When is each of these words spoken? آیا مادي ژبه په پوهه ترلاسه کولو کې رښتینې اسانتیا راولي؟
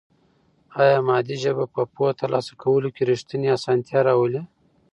آیا 0.81 0.97
مادي 1.07 1.35
ژبه 1.43 1.65
په 1.73 1.81
پوهه 1.93 2.13
ترلاسه 2.21 2.53
کولو 2.61 2.89
کې 2.95 3.03
رښتینې 3.11 3.47
اسانتیا 3.57 3.99
راولي؟ 4.07 4.41